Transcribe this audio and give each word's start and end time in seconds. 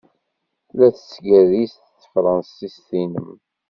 La 0.77 0.87
tettgerriz 0.95 1.73
tefṛensist-nnem. 1.99 3.29